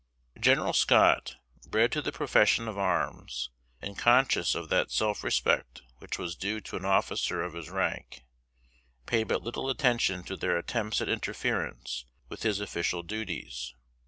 [0.39, 1.35] General Scott,
[1.67, 3.51] bred to the profession of arms,
[3.83, 8.23] and conscious of that self respect which was due to an officer of his rank,
[9.05, 13.75] paid but little attention to their attempts at interference with his official duties.